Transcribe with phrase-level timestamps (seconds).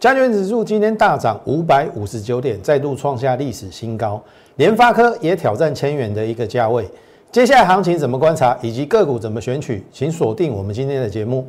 [0.00, 4.22] 加权指数今天大涨五百五十九点，再度创下历史新高。
[4.54, 6.88] 联发科也挑战千元的一个价位。
[7.32, 11.44] 接下来行情怎么观察，以及个股怎么选取，请锁定我们今天的节目。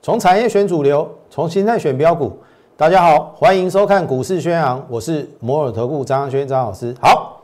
[0.00, 2.38] 从产业选主流，从心态选标股。
[2.78, 6.94] 大家好，欢迎收看股市宣扬，我是摩尔投顾张轩张老师。
[7.00, 7.40] 好，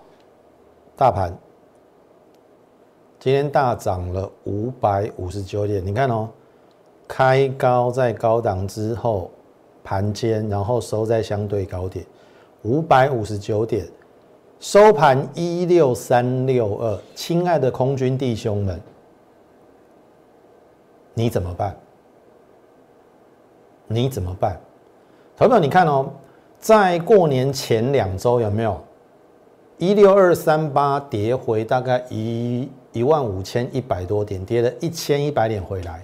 [0.94, 1.34] 大盘
[3.18, 6.28] 今天大涨了五百五十九点，你看哦，
[7.08, 9.30] 开高在高档之后
[9.82, 12.04] 盘间，然后收在相对高点
[12.64, 13.88] 五百五十九点，
[14.60, 16.98] 收盘一六三六二。
[17.14, 18.78] 亲爱的空军弟兄们，
[21.14, 21.74] 你怎么办？
[23.86, 24.60] 你怎么办？
[25.48, 26.08] 朋友你看哦，
[26.58, 28.80] 在过年前两周有没有
[29.78, 36.02] 一六二三八跌回大概一一万五千一百多点，跌了一千一百点回来，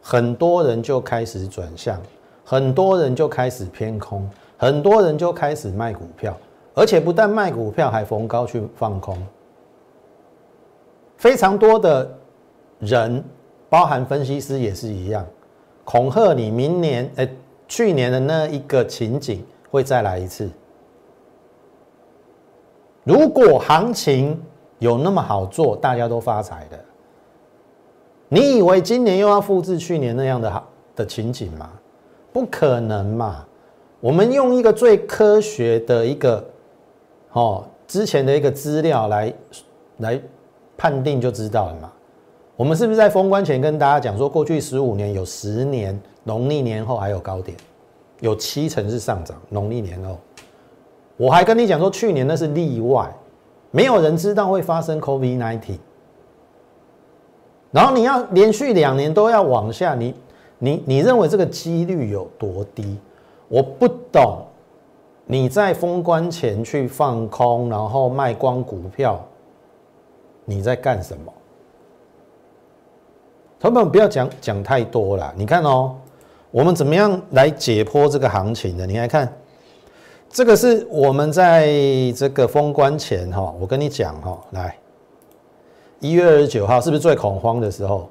[0.00, 2.00] 很多人就开始转向，
[2.44, 6.34] 很多人就开始偏空，很多人就开始卖股票，
[6.74, 9.18] 而且不但卖股票，还逢高去放空，
[11.18, 12.10] 非常多的
[12.78, 13.22] 人，
[13.68, 15.26] 包含分析师也是一样。
[15.84, 17.28] 恐吓你，明年哎，
[17.68, 20.50] 去年的那一个情景会再来一次。
[23.04, 24.42] 如果行情
[24.78, 26.78] 有那么好做，大家都发财的，
[28.28, 31.70] 你以为今年又要复制去年那样的好的情景吗？
[32.32, 33.44] 不可能嘛！
[34.00, 36.44] 我们用一个最科学的一个
[37.32, 39.34] 哦之前的一个资料来
[39.96, 40.20] 来
[40.76, 41.92] 判定就知道了嘛。
[42.58, 47.56] 我们是不是在封关前跟大家讲说，过去十五年有十年农历年后还有高点，
[48.18, 49.40] 有七成是上涨。
[49.48, 50.18] 农历年后，
[51.16, 53.14] 我还跟你讲说，去年那是例外，
[53.70, 55.78] 没有人知道会发生 COVID-19。
[57.70, 60.12] 然后你要连续两年都要往下，你
[60.58, 62.98] 你你认为这个几率有多低？
[63.46, 64.42] 我不懂。
[65.26, 69.24] 你在封关前去放空，然后卖光股票，
[70.44, 71.32] 你在干什么？
[73.60, 75.34] 朋友们，不要讲讲太多了。
[75.36, 75.96] 你看哦，
[76.50, 78.86] 我们怎么样来解剖这个行情的？
[78.86, 79.32] 你来看，
[80.30, 81.68] 这个是我们在
[82.16, 84.76] 这个封关前哈，我跟你讲哈，来，
[85.98, 88.08] 一月二十九号是不是最恐慌的时候？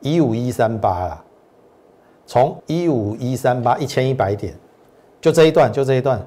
[0.00, 1.24] 一五一三八啦，
[2.26, 4.54] 从一五一三八一千一百点，
[5.20, 6.20] 就这一段，就这一段，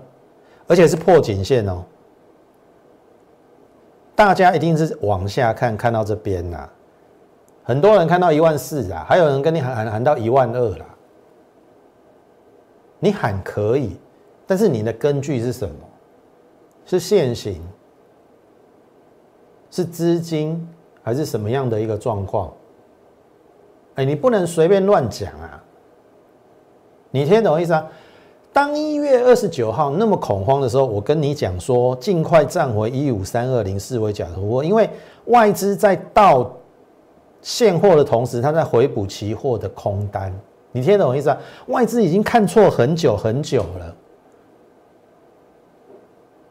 [0.67, 1.83] 而且是破颈线哦。
[4.15, 6.69] 大家一定是往下看，看到这边呐。
[7.63, 10.85] 很多人看到一万四啊，还有人跟你喊喊喊到一万二了。
[12.99, 13.97] 你喊可以，
[14.45, 15.75] 但是你的根据是什么？
[16.85, 17.61] 是现行？
[19.71, 20.67] 是资金？
[21.01, 22.51] 还是什么样的一个状况？
[23.95, 25.63] 哎，你不能随便乱讲啊！
[27.11, 27.85] 你听懂意思啊？
[28.51, 34.89] 当一月二十九号那么恐慌的时候，我跟你讲说，尽快站回一五三二零四为假突破，因为
[35.27, 36.51] 外资在到。
[37.43, 40.33] 现货的同时，他在回补期货的空单，
[40.71, 41.37] 你听得懂我意思啊？
[41.67, 43.95] 外资已经看错很久很久了。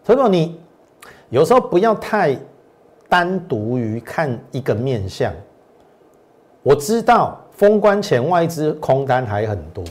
[0.04, 0.60] 所以你
[1.30, 2.38] 有时候不要太
[3.08, 5.32] 单独于看一个面相。
[6.62, 9.82] 我知道封关前外资空单还很多，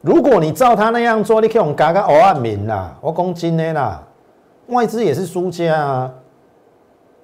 [0.00, 4.02] 如果你照他那样做，你可以用嘎嘎欧万名啦，我讲真的啦，
[4.66, 6.12] 外资也是输家啊。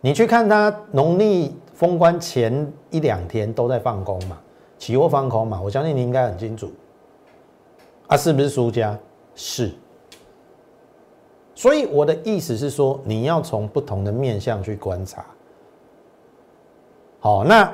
[0.00, 1.56] 你去看他农历。
[1.82, 4.38] 封关前一两天都在放空嘛，
[4.78, 6.70] 期货放空嘛，我相信你应该很清楚。
[8.06, 8.96] 啊，是不是输家？
[9.34, 9.72] 是。
[11.56, 15.26] 所以我的意思是说，你要从不同的面向去观察。
[17.18, 17.68] 好，那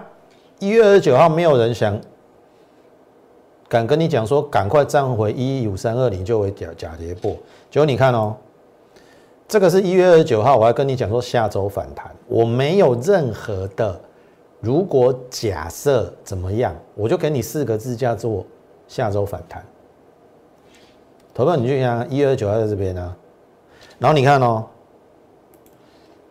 [0.59, 2.01] 一月二十九号没有人想
[3.69, 7.33] 敢跟你讲说，赶快站回一一五三二零就会假假跌破。
[7.71, 8.35] 结果你看哦。
[9.47, 14.01] 这个是一月二十九号，我还跟你讲说下周反弹，我没有任何的
[14.61, 18.45] 如果假设怎么样，我就给你四个字叫做
[18.87, 19.65] 下周反弹。
[21.33, 23.17] 投票你就想一月二十九号在这边呢，
[23.99, 24.67] 然后你看哦，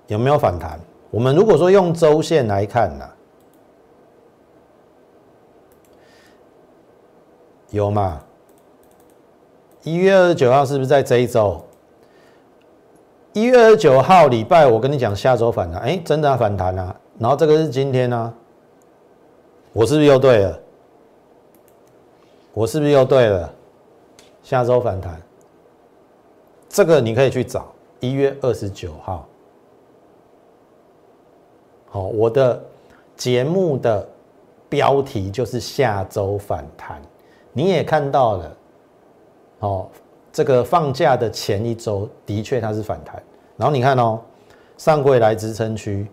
[0.07, 0.79] 有没有反弹？
[1.09, 3.09] 我们如果说用周线来看呢，
[7.69, 8.21] 有吗？
[9.83, 11.63] 一月二十九号是不是在这一周？
[13.37, 16.95] 一月二十九号礼拜，我跟你讲下周反弹，哎，真的反弹啊！
[17.19, 18.33] 然后这个是今天呢，
[19.73, 20.59] 我是不是又对了？
[22.51, 23.53] 我是不是又对了？
[24.41, 25.21] 下周反弹，
[26.67, 27.67] 这个你可以去找
[27.99, 29.27] 一月二十九号。
[31.89, 32.59] 好，我的
[33.15, 34.09] 节目的
[34.67, 36.99] 标题就是下周反弹，
[37.53, 38.57] 你也看到了，
[39.59, 39.87] 哦，
[40.31, 43.21] 这个放假的前一周的确它是反弹，
[43.55, 44.19] 然后你看哦，
[44.77, 46.07] 上柜来支撑区，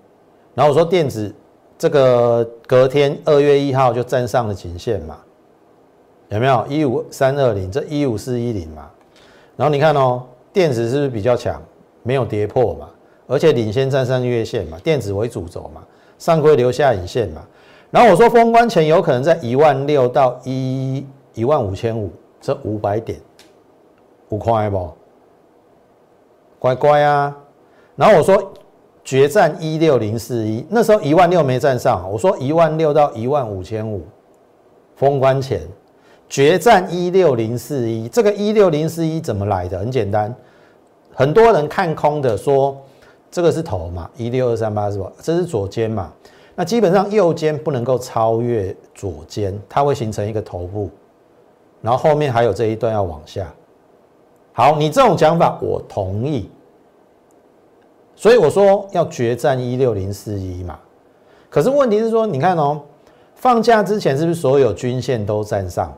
[0.55, 1.35] 然后我说电子
[1.77, 5.19] 这个隔天二月一号就站上了颈线嘛，
[6.29, 6.67] 有没有？
[6.69, 8.91] 一五三二零这一五四一零嘛，
[9.57, 10.23] 然后你看哦，
[10.53, 11.63] 电子是不是比较强，
[12.03, 12.89] 没有跌破嘛？
[13.27, 15.83] 而且领先站上月线嘛，电子为主轴嘛，
[16.19, 17.43] 上柜留下影线嘛。
[17.91, 22.11] 然后我说封关前有可能在一万六到一一万五千五
[22.41, 23.19] 这五百点，
[24.35, 24.91] 五块不？
[26.59, 27.37] 乖乖啊！
[27.95, 28.53] 然后我说
[29.05, 34.03] 决战一六零四一，那时候一万六没站上，我说一万六到一万五千五，
[34.97, 35.61] 封关前
[36.29, 39.79] 决战一六零四一，这个一六零四一怎么来的？
[39.79, 40.35] 很简单，
[41.15, 42.77] 很多人看空的说。
[43.31, 45.11] 这个是头嘛，一六二三八是吧？
[45.21, 46.13] 这是左肩嘛，
[46.55, 50.89] 那基本上右肩不能够超越左肩，它会形成一个头部，
[51.83, 53.53] 然后后面还有这一段要往下。
[54.57, 56.49] 好，你这种讲法我同意，
[58.15, 60.79] 所以我说要决战一六零四一嘛。
[61.51, 62.81] 可是问题是说，你看哦，
[63.35, 65.93] 放假之前是不是所有均线都站上？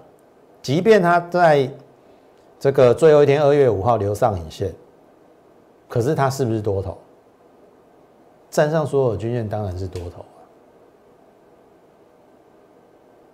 [0.62, 1.70] 即便它在
[2.58, 4.74] 这个最后一天二月五号留上影线，
[5.86, 6.96] 可是它是不是多头？
[8.48, 10.24] 站上所有均线当然是多头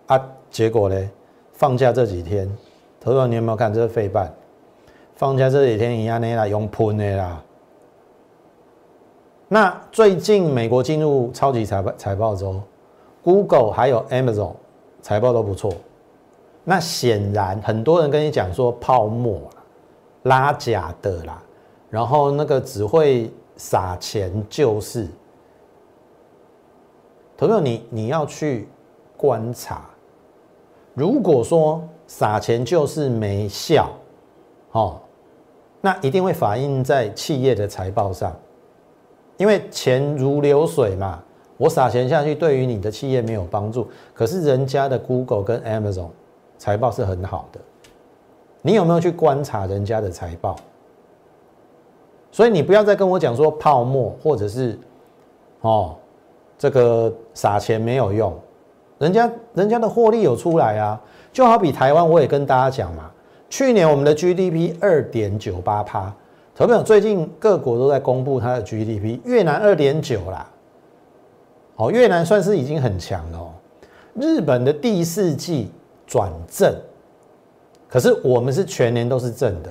[0.08, 0.16] 啊！
[0.16, 1.10] 啊，结果呢？
[1.52, 2.50] 放假这几天，
[2.98, 3.72] 投资你有没有看？
[3.72, 4.34] 这是费半
[5.14, 7.43] 放假这几天一样的啦，用喷的啦。
[9.49, 12.61] 那最近美国进入超级财报财报周
[13.23, 14.53] ，Google 还有 Amazon
[15.00, 15.73] 财报都不错。
[16.64, 19.41] 那显然很多人跟你讲说泡沫
[20.23, 21.43] 拉假的啦，
[21.91, 23.31] 然后那个只会。
[23.55, 25.06] 撒钱就是，
[27.37, 28.67] 朋友，你你要去
[29.17, 29.82] 观察，
[30.94, 33.91] 如果说撒钱就是没效，
[34.72, 35.00] 哦，
[35.80, 38.34] 那一定会反映在企业的财报上，
[39.36, 41.22] 因为钱如流水嘛，
[41.56, 46.08] 我撒钱下去对于你的企业没有帮助，可是人家的 Google 跟 Amazon
[46.58, 47.60] 财报是很好的，
[48.62, 50.56] 你有没有去观察人家的财报？
[52.30, 54.78] 所以你不要再跟我讲说泡沫，或者是
[55.60, 55.94] 哦，
[56.56, 58.34] 这个撒钱没有用，
[58.98, 60.98] 人家人家的获利有出来啊，
[61.30, 63.10] 就好比台湾，我也跟大家讲嘛，
[63.52, 66.10] 去年我们的 GDP 二点九八趴，
[66.54, 70.49] 投票最近各国都在公布它的 GDP，越南二点九啦，
[71.76, 73.54] 哦，越南算是已经很强了，
[74.14, 75.70] 日本的第四季
[76.06, 76.75] 转正，
[77.90, 79.70] 可是我们是全年都是正的，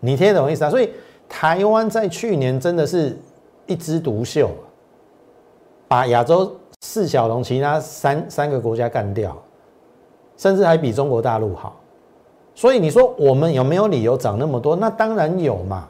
[0.00, 0.70] 你听得懂意思啊？
[0.70, 0.90] 所以。
[1.28, 3.18] 台湾在去年真的是
[3.66, 4.48] 一枝独秀，
[5.88, 9.36] 把亚洲四小龙其他三三个国家干掉，
[10.36, 11.74] 甚至还比中国大陆好。
[12.56, 14.74] 所以你说我们有没有理由涨那么多？
[14.74, 15.86] 那当然有嘛，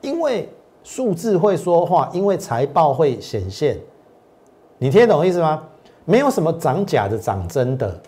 [0.00, 0.48] 因为
[0.84, 3.78] 数字会说话，因为财报会显现。
[4.78, 5.62] 你听懂意思吗？
[6.04, 8.00] 没有什么涨假的，涨真的。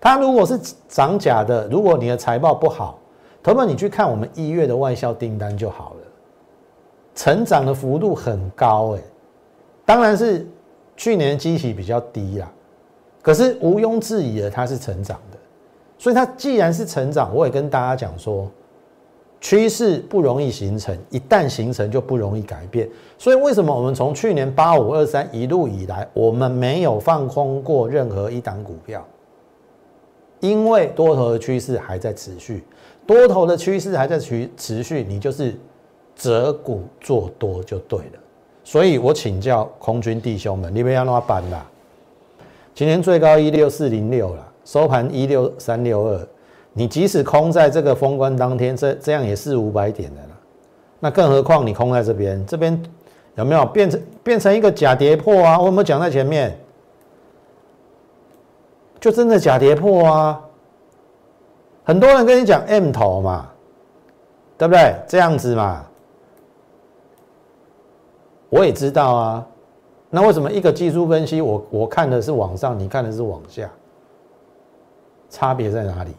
[0.00, 0.58] 它如果是
[0.88, 2.96] 涨假的，如果你的财报不好。
[3.42, 6.06] 投保，你去看我们一月的外销订单就好了，
[7.14, 9.00] 成长的幅度很高哎，
[9.86, 10.46] 当然是
[10.94, 12.52] 去年的基期比较低啦，
[13.22, 15.38] 可是毋庸置疑的它是成长的，
[15.98, 18.50] 所以它既然是成长，我也跟大家讲说，
[19.40, 29.06] 趋势不容易形成，一旦形成就不容易改变，所以为什么我们从去年八五二三一路以来，我们没有放空过任何一档股票，
[30.40, 32.64] 因为多头的趋势还在持续。
[33.06, 35.58] 多头的趋势还在持持续，你就是
[36.14, 38.18] 择股做多就对了。
[38.62, 41.69] 所以我请教空军弟兄们，你们要哪办啦？
[42.74, 46.28] 今天最高一六四零六了，收盘一六三六二。
[46.72, 50.28] 你即使空在这个封关当天，这这样也是五百点的了。
[51.00, 52.80] 那更何况你空在这边，这边
[53.34, 55.58] 有没有变成变成一个假跌破啊？
[55.58, 56.56] 我有没有讲在前面？
[59.00, 60.40] 就真的假跌破啊？
[61.84, 63.50] 很多人跟你讲 M 头嘛，
[64.56, 64.94] 对不对？
[65.08, 65.84] 这样子嘛，
[68.48, 69.46] 我也知道啊。
[70.10, 73.70] 那为什么一个技术分析，我我看的是往上，你看的是往下？
[75.30, 76.10] 差别在哪里？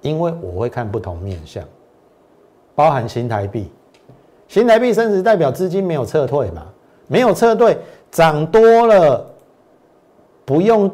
[0.00, 1.62] 因为我会看不同面相，
[2.74, 3.70] 包含新台币，
[4.48, 6.66] 新台币升值代表资金没有撤退嘛？
[7.06, 7.78] 没有撤退，
[8.10, 9.24] 涨多了，
[10.44, 10.90] 不用。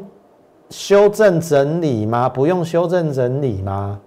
[0.71, 2.27] 修正整理吗？
[2.27, 4.01] 不用修正整理吗？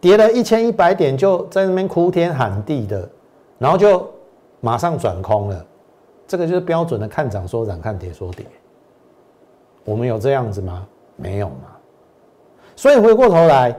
[0.00, 3.06] 跌了一千一百点就在那边哭天喊地的，
[3.58, 4.08] 然后就
[4.60, 5.66] 马上转空了，
[6.26, 8.44] 这个就是标准的看涨说涨，看跌说跌。
[9.84, 10.86] 我们有这样子吗？
[11.16, 11.72] 没有嘛。
[12.74, 13.74] 所以回过头来，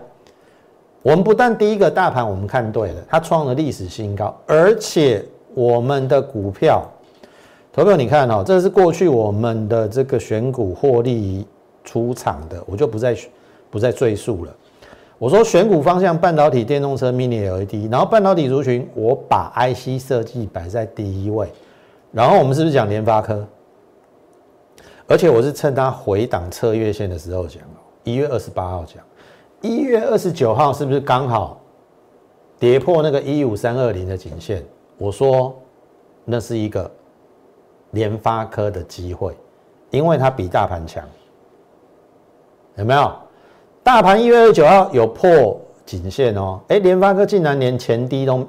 [1.01, 5.23] 我们不但第一个大盘我们看对了，它创了历史新高，而且
[5.53, 6.83] 我们的股票，
[7.71, 11.45] 投票你看哦，这是过去我们的这个选股获利
[11.83, 13.15] 出场的，我就不再
[13.69, 14.55] 不再赘述了。
[15.19, 21.51] 我说选股方向，半导体、电动车、Mini LED，然后半导体族群，我把 IC 设计摆在第一位，
[22.17, 23.47] 然后我们是不是讲联发科？
[25.05, 27.61] 而且我是趁它回档测月线的时候讲，
[28.03, 29.03] 一月二十八号讲，
[29.61, 31.61] 一月二十九号是不是刚好
[32.57, 34.65] 跌破那个一五三二零的颈线？
[34.97, 35.55] 我说
[36.25, 36.89] 那是一个
[37.91, 39.37] 联发科的机会，
[39.91, 41.07] 因为它比大盘强，
[42.77, 43.11] 有没有？
[43.83, 48.43] 大盘一月二十九号有破颈线哦，哎，联发科竟然连前低都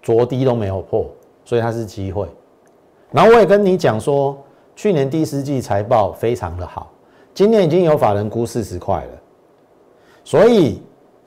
[0.00, 1.04] 昨低都没有破，
[1.44, 2.28] 所以它是机会。
[3.10, 4.36] 然后我也跟你讲说。
[4.78, 6.92] 去年第四季财报非常的好，
[7.32, 9.10] 今年已经有法人估四十块了，
[10.22, 10.82] 所以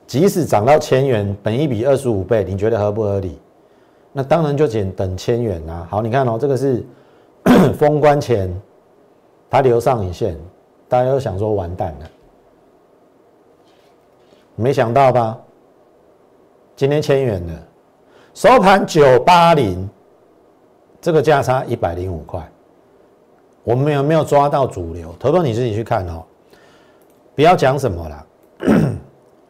[0.06, 3.40] 即使涨到千元，本一比二十五倍，你觉得合不合理？
[4.12, 5.84] 那当然就减等千元啊。
[5.90, 6.86] 好，你看哦，这个是
[7.76, 8.48] 封关前
[9.50, 10.38] 它留上影线，
[10.88, 12.10] 大家都想说完蛋了，
[14.54, 15.36] 没想到吧？
[16.76, 17.52] 今天千元了，
[18.32, 19.90] 收盘九八零，
[21.00, 22.46] 这个价差一百零五块。
[23.62, 25.14] 我们有没有抓到主流？
[25.18, 26.24] 投票你自己去看哦，
[27.34, 28.26] 不要讲什么了。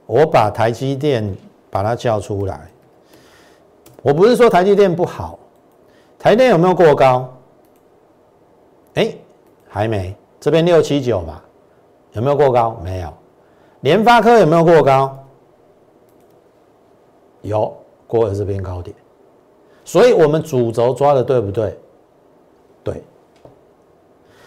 [0.07, 1.37] 我把台积电
[1.71, 2.69] 把它叫出来。
[4.03, 5.39] 我不是说台积电不好，
[6.19, 7.33] 台电有没有过高？
[8.95, 9.15] 哎，
[9.69, 10.15] 还没。
[10.41, 11.41] 这边六七九嘛，
[12.13, 12.81] 有没有过高？
[12.83, 13.13] 没有。
[13.83, 15.17] 联发科有没有过高？
[17.43, 17.77] 有，
[18.07, 18.97] 过了这边高点。
[19.91, 21.77] 所以我们主轴抓的对不对？
[22.85, 23.03] 对。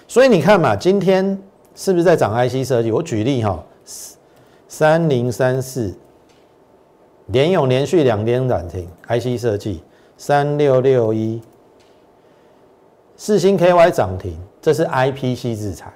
[0.08, 1.38] 所以你看嘛，今天
[1.76, 2.94] 是不是在涨 IC 设计？
[2.94, 3.62] 我举例哈，
[4.70, 5.94] 三零三四，
[7.26, 9.84] 连勇连续两天涨停，IC 设计
[10.16, 11.42] 三六六一，
[13.18, 15.92] 四星 KY 涨停，这是 IPC 制裁，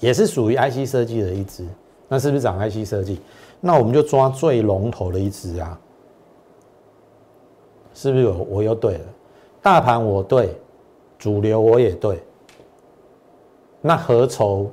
[0.00, 1.62] 也是属于 IC 设计的一支，
[2.08, 3.20] 那是不是涨 IC 设计？
[3.60, 5.78] 那我们就抓最龙头的一支啊，
[7.98, 9.04] 是不是我我又对了？
[9.60, 10.56] 大盘我对，
[11.18, 12.22] 主流我也对。
[13.80, 14.70] 那何愁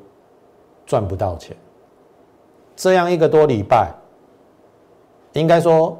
[0.85, 1.57] 赚不到钱？
[2.75, 3.91] 这样一个多礼拜，
[5.33, 5.97] 应该说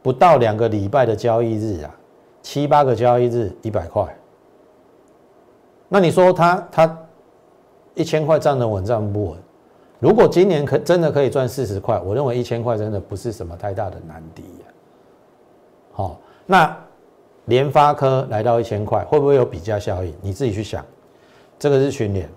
[0.00, 1.92] 不到两个礼拜的交易日啊，
[2.40, 4.06] 七八个交易日一百块。
[5.88, 6.98] 那你说他他
[7.94, 9.38] 一千块站得稳站不稳？
[9.98, 14.66] 如果今年可真的可以赚四十块，我认为一千块真的不是什么太大的难题呀。
[15.90, 16.76] 好，那
[17.46, 20.14] 联发科来到一千块，会不会有比价效应？
[20.20, 20.84] 你自己去想。
[21.58, 22.28] 这个是群联。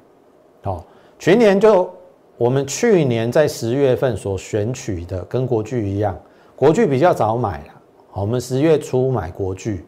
[0.63, 0.85] 好，
[1.19, 1.91] 群年就
[2.37, 6.17] 我们去年在十月份所选取的，跟国巨一样，
[6.55, 7.73] 国巨比较早买了。
[8.13, 9.85] 我们十月初买国巨，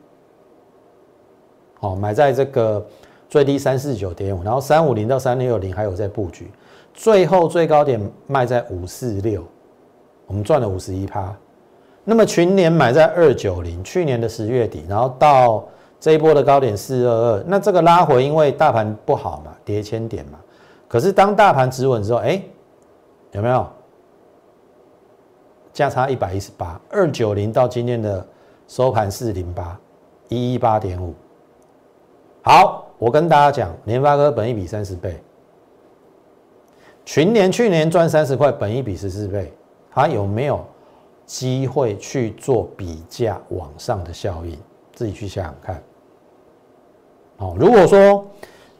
[1.79, 2.85] 好，买在这个
[3.29, 6.51] 最低三四九点五，然后三五零到三六零还有在布局，
[6.93, 9.43] 最后最高点卖在五四六，
[10.25, 11.35] 我们赚了五十一趴。
[12.07, 15.67] 那么群年买在二九零，去年的十月底，然后到
[15.99, 20.39] 这一波的高点四二二，那这个拉回，因为大盘不好嘛，跌千点嘛。
[20.87, 22.39] 可是当大盘止稳之后，哎，
[23.31, 23.67] 有没有
[25.73, 28.25] 价差一百一十八二九零到今天的
[28.67, 29.77] 收盘四零八
[30.27, 31.13] 一一八点五？
[32.43, 35.19] 好，我跟大家讲，联发科本一比三十倍，
[37.03, 39.51] 群年去年赚三十块，本一比十四倍，
[39.89, 40.63] 它有没有
[41.25, 44.57] 机会去做比价往上的效应？
[44.93, 45.83] 自己去想想看。
[47.37, 48.25] 好，如果说。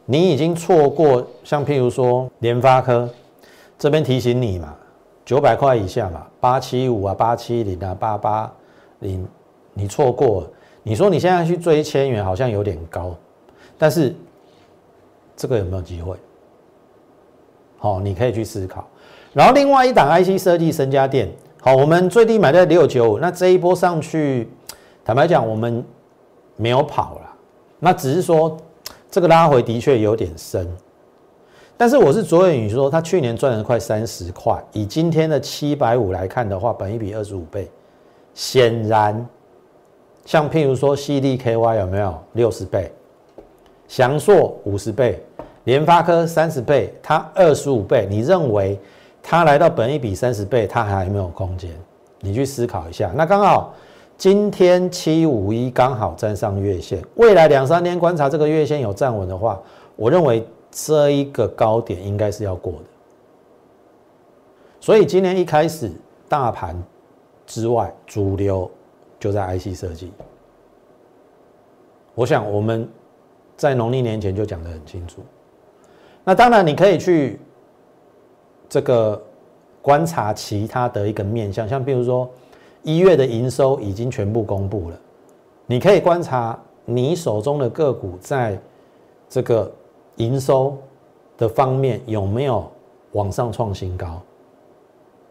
[0.08, 3.10] 你已经错过，像譬如说联发科
[3.76, 4.72] 这边提醒你嘛，
[5.24, 8.52] 九百块以下嘛，八七五啊，八七零啊，八八
[9.00, 9.26] 零，
[9.74, 10.48] 你错过，
[10.84, 13.16] 你说你现在去追千元好像有点高，
[13.76, 14.14] 但是
[15.36, 16.16] 这个有没有机会？
[17.78, 18.86] 好，你可以去思考。
[19.32, 21.28] 然后另外一档 IC 设计升家电，
[21.66, 24.48] 好，我们最低买在六九五，那这一波上去，
[25.04, 25.84] 坦白讲，我们
[26.54, 27.32] 没有跑了，
[27.80, 28.56] 那只是说。
[29.10, 30.64] 这个拉回的确有点深，
[31.76, 37.68] 但是我是着眼于说，他去年赚了快三十块，以今天的七百五来看的话，本一比二十五倍，
[38.32, 39.26] 显然，
[40.24, 42.16] 像譬如说 CDKY 有没有？
[42.34, 42.92] 六十倍，
[43.88, 45.20] 翔硕五十倍，
[45.64, 48.78] 联发科三十倍，它二十五倍，你认为
[49.28, 51.72] 它来到本一比三十倍，它还没有空间？
[52.20, 53.10] 你去思考一下。
[53.16, 53.74] 那刚好
[54.16, 59.60] 今天七五一刚好站上月线，未来两三天观察这个月线有站稳的话，
[59.96, 62.84] 我认为这一个高点应该是要过的。
[64.78, 65.90] 所以今年一开始，
[66.28, 66.80] 大盘
[67.48, 68.70] 之外，主流
[69.18, 70.12] 就在 IC 设计。
[72.14, 72.88] 我想我们
[73.56, 75.20] 在农历年前就讲得很清楚。
[76.22, 77.40] 那当然，你可以去
[78.68, 79.20] 这个
[79.82, 82.28] 观察其他的一个面向，像比如说
[82.82, 84.98] 一月的营收已经全部公布了，
[85.66, 88.58] 你可以观察你手中的个股在
[89.28, 89.70] 这个
[90.16, 90.76] 营收
[91.36, 92.70] 的方面有没有
[93.12, 94.20] 往上创新高。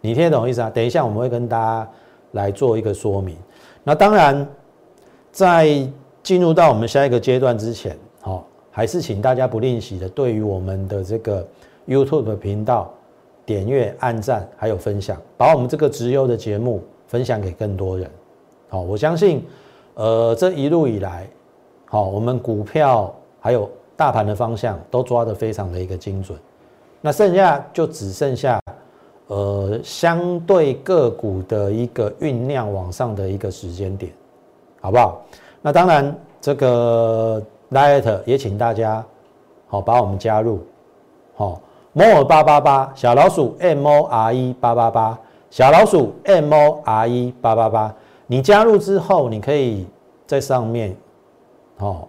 [0.01, 0.69] 你听得懂意思啊？
[0.69, 1.89] 等一下我们会跟大家
[2.31, 3.37] 来做一个说明。
[3.83, 4.47] 那当然，
[5.31, 5.87] 在
[6.23, 8.45] 进入到我们下一个阶段之前，好。
[8.71, 11.47] 还是请大家不吝惜的，对于我们的这个
[11.87, 12.93] YouTube 频道
[13.45, 18.09] 点阅、按赞，还有分享，把我们这个直优的节目分享给更多人。
[18.69, 19.45] 好，我相信，
[19.93, 21.27] 呃，这一路以来，
[21.85, 26.37] 好，我们股票还有大盘的方向都抓得非常的一个精准。
[27.01, 28.59] 那剩下就只剩下，
[29.27, 34.11] 呃，相对个股的一个酝酿往上的一个时间点，
[34.81, 35.23] 好不好？
[35.61, 37.41] 那当然，这个。
[37.71, 39.03] Light 也请大家
[39.67, 40.59] 好把我们加入，
[41.35, 41.59] 好
[41.95, 47.95] ，more 八八八小老鼠 M O R E 八八八小老鼠 M O R E 八八八，
[48.27, 49.87] 你加入之后，你可以
[50.27, 50.95] 在上面，
[51.77, 52.07] 好，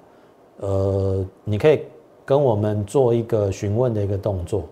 [0.58, 1.82] 呃，你可以
[2.24, 4.64] 跟我们做一个询问的一个动作，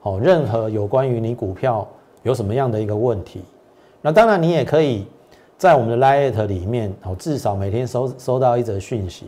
[0.00, 1.86] 好，任何有关于你股票
[2.22, 3.42] 有什么样的一个问题，
[4.00, 5.06] 那当然你也可以
[5.58, 9.26] 在我们的 Light 里面，好，至少每天收收到一则讯息。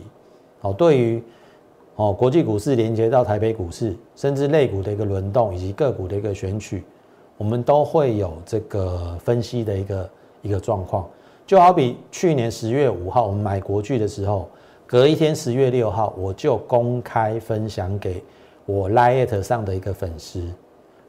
[0.59, 1.23] 好，对于
[1.97, 6.83] 哦国际股市连接到台北股市，甚至类股的一个轮动以及个股的一个选取，
[7.37, 10.09] 我们都会有这个分析的一个
[10.43, 11.07] 一个状况。
[11.45, 14.47] 就好比去年十月五号我们买国巨的时候，
[14.85, 18.23] 隔一天十月六号我就公开分享给
[18.65, 20.43] 我 Lite 上的一个粉丝。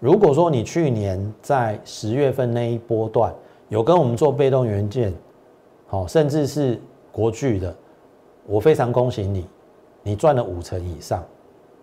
[0.01, 3.35] 如果说你去年在十月份那一波段
[3.69, 5.13] 有跟我们做被动元件，
[5.87, 6.81] 好，甚至是
[7.13, 7.75] 国巨的。
[8.47, 9.45] 我非常恭喜你，
[10.03, 11.23] 你赚了五成以上，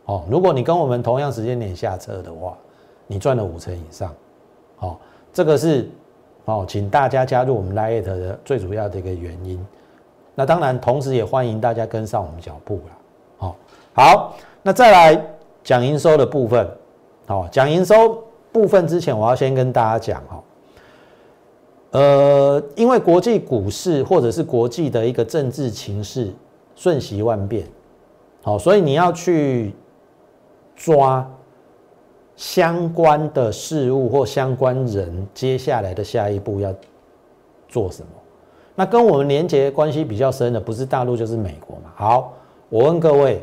[0.05, 2.57] 哦，如果你跟我们同样时间点下车的话，
[3.05, 4.13] 你赚了五成以上，
[4.79, 4.97] 哦，
[5.31, 5.87] 这个是，
[6.45, 9.63] 哦，请大家加入我们 Lite 的最主要的一个原因。
[10.33, 12.91] 那当然，同时也欢迎大家跟上我们脚步了，
[13.37, 13.55] 好，
[13.93, 15.25] 好，那再来
[15.63, 16.67] 讲营收的部分，
[17.27, 20.43] 好，讲营收部分之前，我要先跟大家讲，哈。
[21.91, 26.33] 呃，因为国际股市或者是国际的一个政治情势。
[26.77, 27.65] 瞬息万变，
[28.45, 29.73] 好，所以你要去
[30.75, 31.27] 抓
[32.35, 36.71] 相关的事物或相关人，接下来的下一步要
[37.67, 38.09] 做什么？
[38.75, 41.89] 那跟我们连接关系比较深的，不是大陆就是美国嘛？
[41.95, 42.33] 好，
[42.69, 43.41] 我问各位，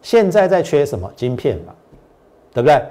[0.00, 1.74] 现在在缺什么晶片嘛？
[2.54, 2.82] 对不对？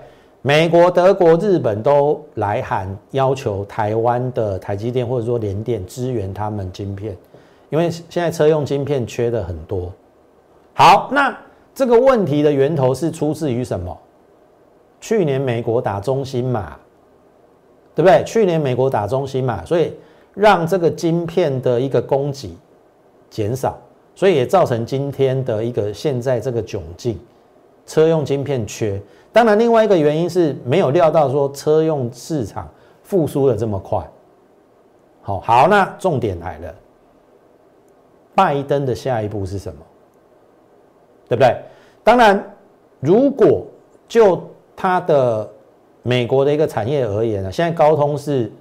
[0.44, 7.18] 美国、德国、日本都来函要求台湾的台积电或者说联电支援他们晶片。
[7.72, 9.92] 因为现在车用晶片缺的很多，
[10.76, 11.36] 好，那
[11.78, 13.96] 这个问题的源头是出自于什么？
[15.00, 16.76] 去年美国打中芯嘛，
[17.94, 18.24] 对不对？
[18.26, 19.94] 去年美国打中芯嘛，所以
[20.34, 22.58] 让这个晶片的一个供给
[23.30, 23.78] 减少，
[24.16, 27.20] 所以也造成今天的一个现在这个窘境，
[27.86, 29.00] 车用晶片缺。
[29.32, 32.68] 当然，另外一个原因是没有料到说车用市场
[33.04, 34.04] 复苏的这么快。
[35.22, 36.74] 好好，那重点来了。
[38.34, 39.80] 拜登的下一步是什么？
[41.28, 41.56] 对不对？
[42.04, 42.44] 当然，
[43.00, 43.66] 如果
[44.08, 44.42] 就
[44.76, 45.50] 它的
[46.04, 48.52] 美国的一个产业而言呢，现在高通是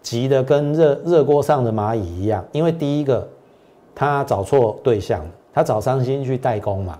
[0.00, 3.26] 急的跟热热锅上的蚂蚁一样，因为第一个
[3.94, 6.98] 他找错对象，他找三星去代工嘛，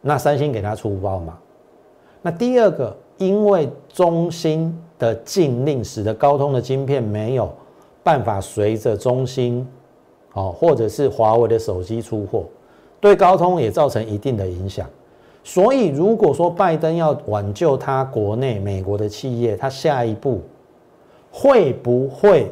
[0.00, 1.38] 那三星给他出包嘛。
[2.22, 7.52] 那第二个，因为中兴的禁令，使得高通的晶片没有
[8.02, 9.66] 办法随着中兴。
[10.32, 12.44] 哦，或者是华为的手机出货，
[13.06, 14.84] 对高通也造成一定的影响。
[15.44, 20.40] 所以，如果说拜登要挽救他国内美国的企业，他下一步
[21.30, 22.50] 会不会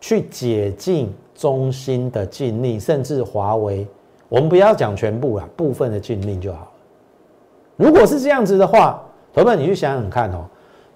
[0.00, 3.84] 去解禁中芯的禁令，甚至华为？
[4.28, 6.70] 我们不要讲全部啊，部分的禁令就好。
[7.76, 9.02] 如果是这样子的话，
[9.34, 10.44] 朋友们，你去想想看哦。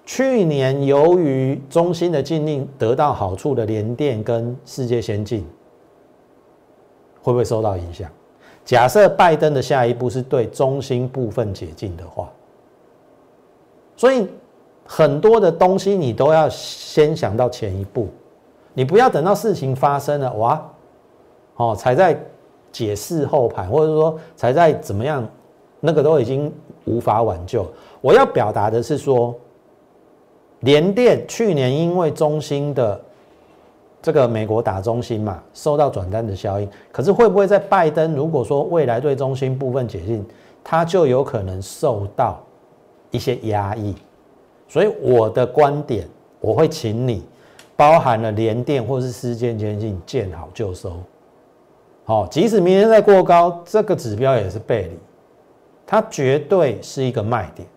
[0.05, 5.45] 去年由于中芯的禁令得到好处的联电跟世界先进。
[7.21, 8.09] 会不会受到影响？
[8.65, 12.31] 假设拜登的下一步是对中心部分解禁的话，
[13.95, 14.27] 所以
[14.85, 18.07] 很多的东西你都要先想到前一步。
[18.73, 20.71] 你不要等到事情发生了，哇，
[21.57, 22.19] 哦，才在
[22.71, 25.27] 解释后盘，或者说才在怎么样，
[25.79, 26.51] 那个都已经
[26.85, 27.65] 无法挽救。
[28.01, 29.35] 我要表达的是说，
[30.61, 32.99] 联电去年因为中心的
[34.03, 40.23] 这个美国打中心嘛，受到转单的效应，可是会不会在拜登如果说未来对中心部分解禁，
[40.63, 42.39] 他就有可能受到
[43.09, 43.95] 一些压抑？
[44.67, 46.07] 所以我的观点，
[46.39, 47.23] 我会请你。
[47.75, 50.93] 包含了联电或是世界先进见好就收，
[52.05, 54.99] 好，即使明天再过高，这个指标也是背离，
[55.83, 57.67] 它绝对是一个卖点。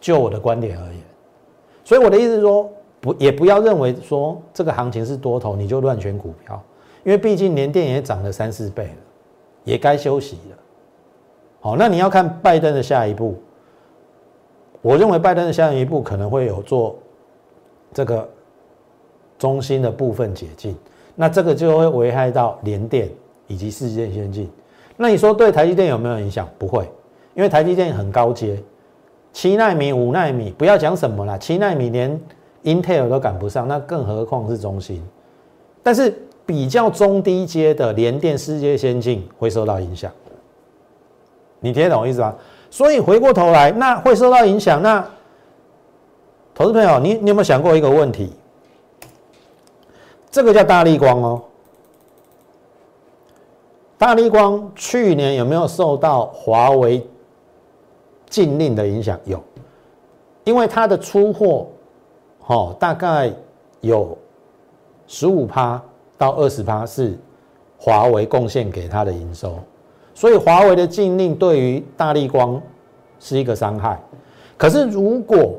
[0.00, 1.00] 就我的观点而言，
[1.84, 2.68] 所以我的意思是说，
[3.00, 6.62] 不也不要认为说这个行情是多头，你就乱选股票，
[7.04, 8.96] 因为毕竟联电也涨了三四倍了，
[9.64, 10.56] 也该休息了。
[11.60, 13.36] 好，那你要看拜登的下一步，
[14.82, 16.96] 我认为拜登的下一步可能会有做
[17.92, 18.28] 这个。
[19.38, 20.74] 中心的部分解禁，
[21.14, 23.08] 那这个就会危害到联电
[23.46, 24.50] 以及世界先进。
[24.96, 26.48] 那你说对台积电有没有影响？
[26.58, 26.82] 不会，
[27.34, 28.60] 因为台积电很高阶，
[29.32, 32.20] 七纳米、五纳米，不要讲什么了，七纳米连
[32.64, 35.02] Intel 都赶不上，那更何况是中芯。
[35.82, 36.12] 但是
[36.44, 40.10] 比较中低阶的联电、世界先进会受到影响，
[41.60, 42.34] 你听得懂我意思吧？
[42.70, 44.82] 所以回过头来，那会受到影响。
[44.82, 45.02] 那
[46.54, 48.32] 投资朋友，你你有没有想过一个问题？
[50.30, 51.42] 这个叫大力光哦，
[53.96, 57.06] 大力光去年有没有受到华为
[58.28, 59.18] 禁令的影响？
[59.24, 59.42] 有，
[60.44, 61.66] 因为它的出货，
[62.48, 63.32] 哦，大概
[63.80, 64.16] 有
[65.06, 65.80] 十五趴
[66.18, 67.16] 到二十趴是
[67.78, 69.54] 华为贡献给它的营收，
[70.14, 72.60] 所以华为的禁令对于大力光
[73.20, 74.00] 是一个伤害。
[74.56, 75.54] 可是如果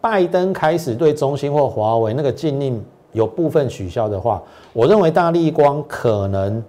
[0.00, 6.62] 拜登开始对中兴或华为那个禁令，有部分取消的话，我认为大力光可能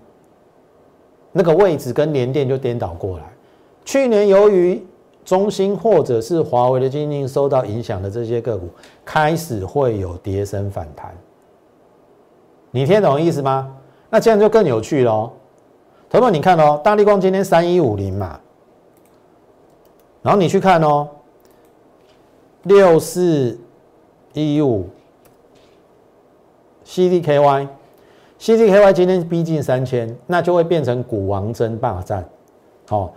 [1.32, 3.24] 那个位置跟联电就颠倒过来。
[3.86, 4.84] 去年由于
[5.24, 8.68] 中兴或者是华为的经营受到影响的这些个股，
[9.06, 11.16] 开始会有跌升反弹。
[12.72, 13.76] 你听懂意思吗？
[14.10, 15.32] 那这样就更有趣喽。
[16.10, 18.40] 头发你看哦，大力光今天三一五零嘛，
[20.22, 21.08] 然后你去看哦，
[22.64, 23.58] 六四
[24.34, 24.90] 一五。
[26.86, 32.28] CDKY，CDKY 今天逼近三千，那就会变成股王争霸战。
[32.90, 33.14] 好，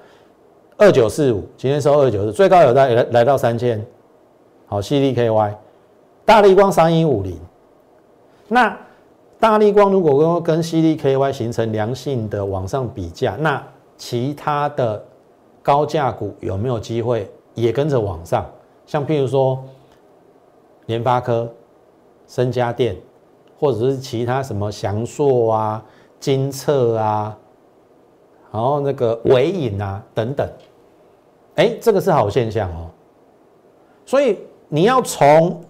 [0.77, 3.85] 二九四五今天收二九四，最高有在来来到三千。
[4.67, 5.55] 好，CDKY，
[6.25, 7.39] 大力光三一五零，
[8.49, 8.77] 那
[9.39, 13.63] 大力光如果跟跟 CDKY 形成良性的往上比价，那
[13.97, 15.03] 其他的
[15.63, 18.45] 高价股有没有机会也跟着往上？
[18.87, 19.63] 像譬如说
[20.87, 21.49] 联发科、
[22.27, 22.97] 深家电。
[23.57, 25.83] 或者是其他什么祥硕啊、
[26.21, 27.35] 金策啊，
[28.55, 30.49] 然后那个尾影啊等等，
[31.57, 32.89] 哎，这个是好现象哦。
[34.07, 34.39] 所以
[34.69, 35.61] 你要从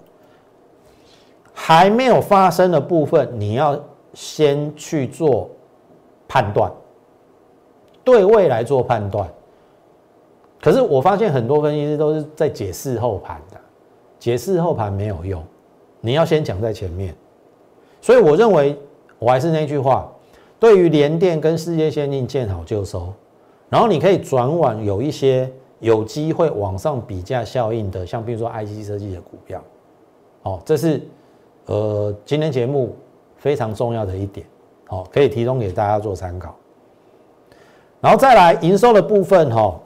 [1.54, 3.80] 还没有发生的部分，你要
[4.12, 5.48] 先去做
[6.28, 6.70] 判断，
[8.04, 9.26] 对未来做判断。
[10.60, 13.56] 可是我发现很多分析师都是在解释后盘的，
[14.18, 15.42] 解释后盘没有用，
[16.02, 17.14] 你要先讲在前面。
[18.02, 18.78] 所以我认为，
[19.18, 20.12] 我还是那句话，
[20.64, 23.12] 对于联电跟世界先进见好就收，
[23.68, 25.46] 然后你可以转往有一些
[25.80, 29.62] 有机会往上比价效应的，像比如说 IC 设计的股票，
[30.40, 31.02] 哦，这是
[31.66, 32.96] 呃今天节目
[33.36, 34.46] 非常重要的一点，
[34.86, 36.56] 好，可以提供给大家做参考。
[38.00, 39.78] 然后再来营收的部分，哈。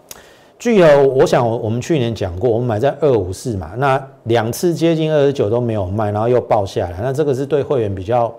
[0.60, 8.32] 具有，我想我们去年讲过，我们买在二五四嘛，那两次接近二十九都没有卖，然后又爆下来，那这个是对会员比较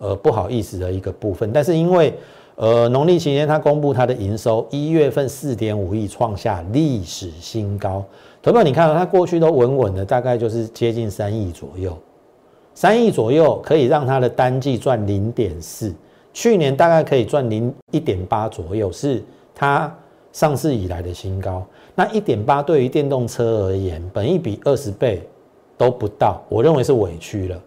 [0.00, 1.52] 呃不好意思的一个部分。
[1.52, 2.12] 但是因为
[2.56, 8.04] 呃农历期间它公布它的营收，一月份四点五亿创下历史新高，
[8.42, 11.96] 投票你看到它过去都稳稳的，大概就是接近三亿左右，
[12.74, 15.94] 三亿左右可以让它的单季赚零点四，
[16.32, 19.22] 去年大概可以赚零一点八左右，是
[19.54, 19.94] 它。
[20.32, 25.28] 上市以来的新高，那一点八对于电动车而言，本一比二十倍
[25.76, 27.60] 都不到，我认为是委屈了。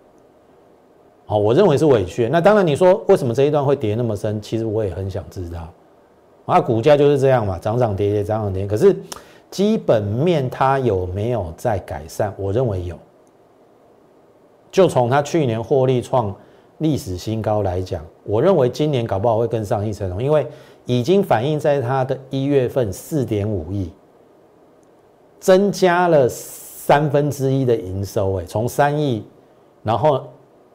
[1.26, 2.28] 好，我认为是委屈。
[2.30, 4.42] 那当然，你说为什么这一段会跌那么深？
[4.42, 5.68] 其实我也很想知道。
[6.46, 8.68] 啊，股价就是这样嘛，涨涨跌跌，涨涨跌。
[8.68, 8.96] 可是
[9.50, 12.34] 基本面它有没有在改善？
[12.38, 12.98] 我认为有。
[14.72, 16.36] 就从它去年获利创
[16.80, 20.48] 历史新高来讲，我认为今年搞不好会更上一层楼，因为。
[20.86, 23.90] 已经反映在它的一月份四点五亿，
[25.40, 29.26] 增加了三分之一的营收，哎，从三亿，
[29.82, 30.28] 然后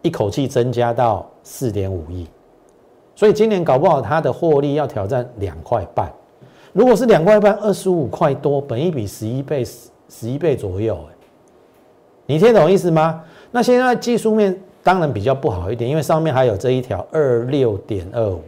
[0.03, 2.27] 一口气增加到四点五亿，
[3.15, 6.11] 所以今年搞不好它的获利要挑战两块半。
[6.73, 10.99] 如果是两块半，二十五块多，本一比十一倍，十十一倍左右，
[12.27, 13.23] 你听懂意思吗？
[13.51, 18.43] 那现在技术面当然比较不好一点，因为上面还有这一条二六点二五，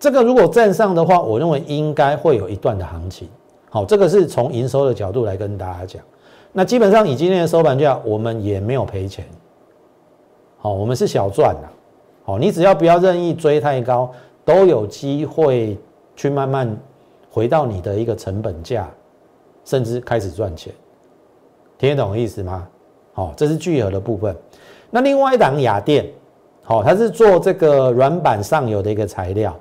[0.00, 3.28] 这个如果站上的话，我认为应该会有一段的行情。
[3.70, 6.02] 好，这个是从营收的角度来跟大家讲。
[6.52, 9.24] 那基本上以今天的收盘价，我们也没有赔钱。
[10.62, 11.68] 好，我们是小赚的。
[12.22, 14.08] 好，你只要不要任意追太高，
[14.44, 15.76] 都有机会
[16.14, 16.72] 去慢慢
[17.28, 18.88] 回到你的一个成本价，
[19.64, 20.72] 甚至开始赚钱。
[21.78, 22.68] 听得懂意思吗？
[23.12, 24.36] 好，这是聚合的部分。
[24.88, 26.08] 那另外一档雅电，
[26.62, 29.58] 好，它是做这个软板上游的一个材料。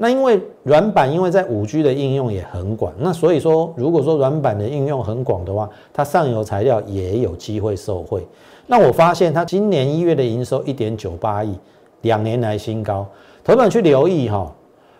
[0.00, 8.24] 那因为软板，因为在五 G 的应用也很广，那所以说，如果说软板的应用很广的话，它上游材料也有机会受惠。
[8.68, 11.58] 那我发现它今年一月的营收一点九八亿，
[12.02, 13.04] 两年来新高。
[13.42, 14.54] 投本去留意哈，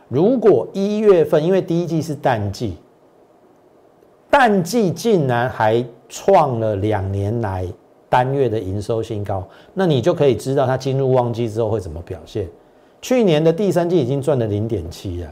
[0.09, 2.77] 如果一月份因为第一季是淡季，
[4.29, 7.65] 淡季竟然还创了两年来
[8.09, 12.49] 单月的营收新高，那你就可以知道它进入旺季之后会怎么表现。
[13.01, 15.29] 去年的第三季已经赚了零点七了，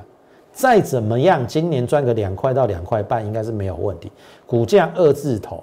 [0.52, 4.10] 再怎么样，今年赚个两块到两块半应该是没有问题。
[4.46, 5.62] 股价二字头。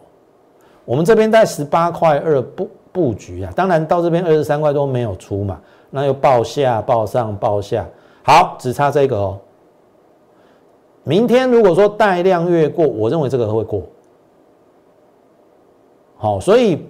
[0.86, 7.88] 我们这边在十八块二布布局啊，当然到这边二十三块都没有出嘛，那又报下报上报下，
[8.22, 9.39] 好，只差这个哦。
[11.06, 13.84] 明天如果说带量越过，我认为这个会过。
[16.18, 16.86] 好，所以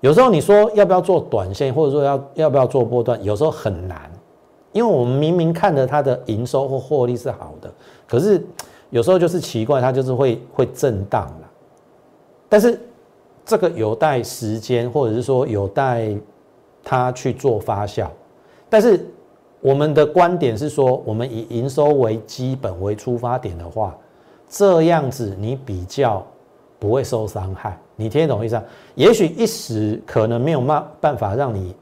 [0.00, 3.98] 有时候你说要不要做短线，或者说要要不要做波段，有时候很难，
[4.72, 7.72] 因为我们明明看着它的营收或获利是好的，
[8.06, 8.44] 可是
[8.90, 11.50] 有时候就是奇怪，它就是会会震荡了，
[12.48, 12.78] 但是。
[13.42, 16.14] 这个有待时间，或者是说有待
[16.84, 18.06] 它去做发酵。
[18.68, 19.04] 但是
[19.60, 23.96] 我们的观点是说，我们以营收为基本为出发点的话，
[24.48, 26.24] 这样子你比较
[26.78, 27.76] 不会受伤害。
[27.96, 28.62] 你听懂意思？
[28.94, 31.74] 也许一时可能没有办办法让你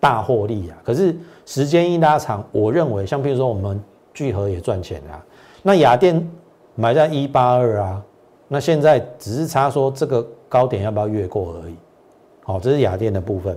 [0.00, 3.82] 大获利啊，可是时间一拉长，我认为像比如说我们
[4.14, 5.22] 聚合也赚钱啊，
[5.62, 6.28] 那雅电
[6.74, 8.02] 买在一八二啊，
[8.48, 10.26] 那现在只是差说这个。
[10.50, 11.74] 高点要不要越过而已？
[12.42, 13.54] 好，这是雅电的部分。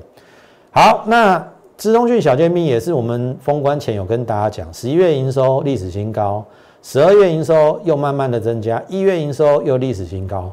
[0.71, 1.41] 好，那
[1.77, 6.45] 资通讯小尖兵也是我们封关前有跟大家讲，十一月营收历史新高，
[6.83, 10.51] 十二月营收又慢慢的增加，一月营收又历史新高。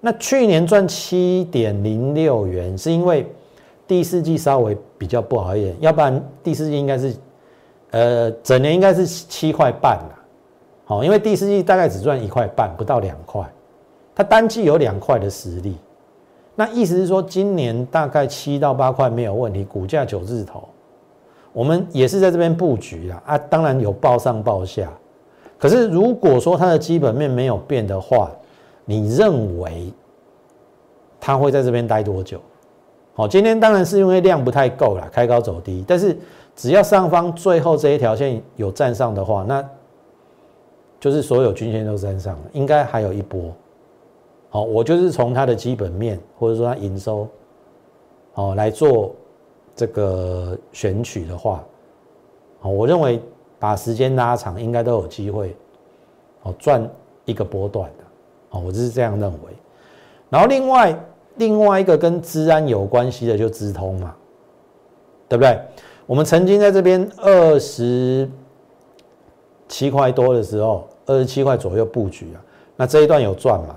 [0.00, 3.26] 那去年赚七点零六元，是因为
[3.86, 7.14] 第四季稍微比较不好一点，要不然第四季应该是，
[7.90, 10.22] 呃，整年应该是七块半啦。
[10.84, 13.44] 好，因为第四季大概只赚一块半，不到两块。
[14.14, 15.76] 它单季有两块的实力，
[16.54, 20.66] 那意思是说，今年大概七到八块没有问题，股价九字头，
[21.52, 24.90] 我们也是在这边布局啦啊，当然有报上报下，
[25.58, 28.30] 可是如果说它的基本面没有变的话，
[28.84, 29.92] 你认为
[31.20, 32.40] 它会在这边待多久？
[33.16, 36.14] 好，今天当然是因为量不太够了，开高走低，但是
[36.54, 39.66] 只要上方最后这一条线有站上的话，那
[41.00, 43.50] 就是所有均线都站上了，应该还有一波。
[44.50, 47.26] 好，我就是从它的基本面或者说它营收，
[48.34, 49.14] 哦来做
[49.74, 51.64] 这个选取的话，
[52.60, 53.18] 哦，我认为
[53.58, 55.56] 把时间拉长，应该都有机会，
[56.42, 56.86] 哦赚
[57.24, 58.04] 一个波段的，
[58.50, 59.38] 哦，我就是这样认为。
[60.28, 60.94] 然后另外
[61.36, 64.14] 另外一个跟治安有关系的就资通嘛，
[65.28, 65.58] 对不对？
[66.06, 68.28] 我们曾经在这边二十
[69.68, 72.38] 七块多的时候，二十七块左右布局啊，
[72.76, 73.76] 那这一段有赚嘛？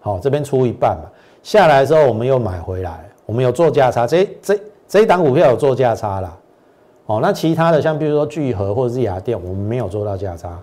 [0.00, 1.10] 好，这边出一半嘛，
[1.42, 6.38] 下来之后我们又买回来，我们有做价差，这这这一档股票有做价差啦。
[7.06, 10.62] 哦，那其他的像比如说聚合或者是雅电，我们没有做到价差。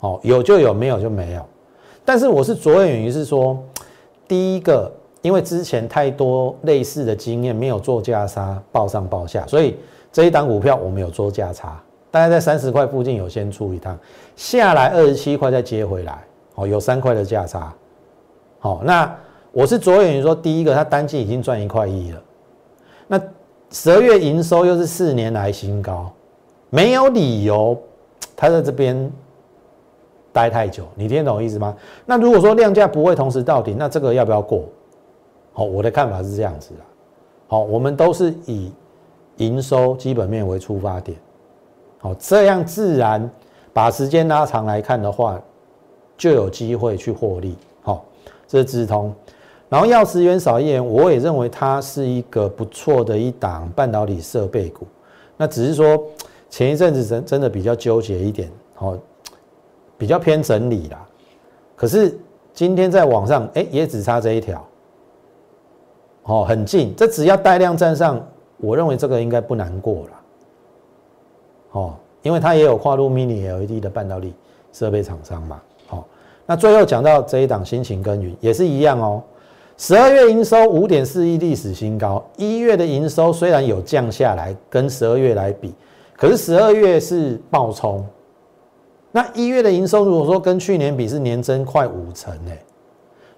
[0.00, 1.42] 哦，有就有，没有就没有。
[2.04, 3.58] 但是我是着眼于是说，
[4.28, 4.92] 第一个，
[5.28, 9.76] 因为之前太多类似的经验，没有做价差，报上报下，所以
[10.10, 11.78] 这一档股票我们有做价差，
[12.10, 13.94] 大概在三十块附近有先出一趟，
[14.36, 17.70] 下来二十七块再接回来，哦，有三块的价差。
[18.58, 19.14] 好，那
[19.52, 22.22] 我是着眼于说，第一个，它单季已经赚一块一了，
[23.06, 23.20] 那
[23.70, 26.10] 十二月营收又是四年来新高，
[26.70, 27.78] 没有理由
[28.34, 29.12] 它在这边
[30.32, 31.76] 待太久，你听懂我意思吗？
[32.06, 34.64] 那如果说量价不会同时到顶，那这个要不要过？
[35.58, 36.80] 好，我的看法是这样子的。
[37.48, 38.70] 好，我们都是以
[39.38, 41.18] 营收基本面为出发点，
[41.98, 43.28] 好，这样自然
[43.72, 45.42] 把时间拉长来看的话，
[46.16, 47.56] 就有机会去获利。
[48.46, 49.12] 这是资通，
[49.68, 54.86] 然后药石元少一元，我也认为它是一个不错的一档半导体设备股。
[55.36, 56.00] 那只是说
[56.48, 58.96] 前一阵子真真的比较纠结一点，哦，
[59.98, 61.04] 比较偏整理啦。
[61.74, 62.16] 可是
[62.54, 64.64] 今天在网上，哎，也只差这一条，
[66.28, 66.94] 哦，很近。
[66.94, 68.24] 这只要带量站上，
[68.58, 70.10] 我认为这个应该不难过了。
[71.72, 74.34] 哦，因为它也有跨入 Mini LED 的半导体
[74.72, 75.60] 设备厂商嘛。
[75.86, 76.06] 好，
[76.44, 79.22] 那最后讲到这一档辛勤耕耘也是一样哦。
[79.78, 82.22] 十二月营收五点四亿，历史新高。
[82.36, 85.72] 一月的营收虽然有降下来，跟十二月来比，
[86.16, 88.04] 可是十二月是爆冲。
[89.12, 92.58] 那一月的营收如果说跟去年比是年增快五成诶，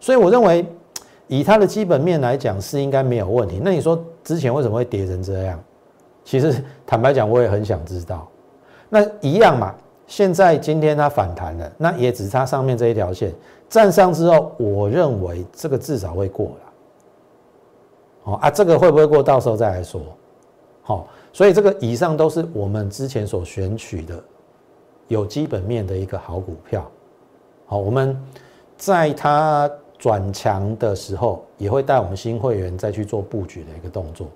[0.01, 0.67] 所以我认为
[1.31, 3.61] 以它的基本面来讲是应该没有问题。
[3.63, 5.57] 那你说之前为什么会跌成这样？
[6.25, 6.53] 其实
[6.85, 8.29] 坦白讲，我也很想知道。
[8.89, 9.73] 那一样嘛，
[10.09, 13.33] 现在今天它反弹了，那也只差上面这一条线。
[13.69, 16.57] 站上之后，我认为这个至少会过了。
[18.25, 20.03] 好啊，这个会不会过，到时候再来说。
[20.83, 24.21] 好，所以这个以上都是我们之前所选取的
[25.07, 26.91] 有基本面的一个好股票。
[27.67, 28.21] 好，我们
[28.77, 34.27] 在它转强的时候，也会带我们新会员再去做布局的一个动作。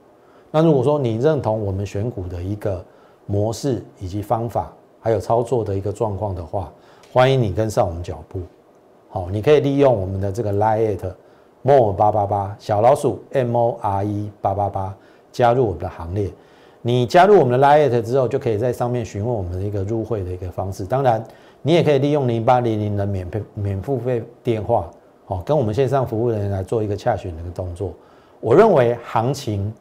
[0.50, 2.85] 那如果说你认同我们选股的一个
[3.24, 6.70] 模式以及方法，还有操作的一个状况的话，
[7.11, 8.40] 欢迎你跟上我们脚步。
[9.09, 10.98] 好，你可以利用我们的这个 Line
[11.62, 14.94] more 八八八小老鼠 M O R E 八八八
[15.33, 16.31] 加入我们的行列。
[16.83, 20.85] 你加入我们的 Line 之后，就可以在上面询问我们的一个入会的一个方式。
[20.85, 21.24] 当然，
[21.62, 24.90] 你也可以利用零八零零的免费免付费电话，
[25.26, 27.92] 好，跟我们线上服务人员来做一个洽询的一个动作。
[28.40, 29.72] 我认为行情，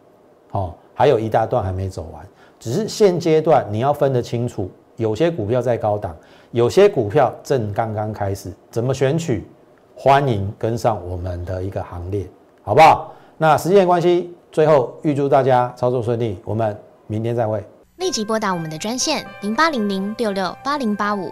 [0.50, 2.26] 好，还有一大段还没走完，
[2.60, 6.16] 只是现阶段你要分得清楚，有些股票在高档。
[6.52, 9.46] 有些股票正刚刚开始，怎么选取？
[9.96, 12.28] 欢迎跟上我们的一个行列，
[12.62, 13.12] 好不好？
[13.38, 16.78] 那时间关系，最后预祝大家操作顺利，我们
[17.08, 17.64] 明天再会。
[17.98, 21.32] 立即拨打我们的专线零八零零六六八零八五